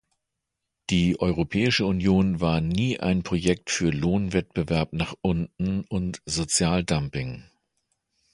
Die 0.89 1.19
Europäische 1.19 1.85
Union 1.85 2.39
war 2.41 2.59
nie 2.59 2.99
ein 2.99 3.21
Projekt 3.21 3.69
für 3.69 3.91
Lohnwettbewerb 3.91 4.93
nach 4.93 5.13
unten 5.21 5.81
und 5.89 6.23
Sozialdumping. 6.25 7.43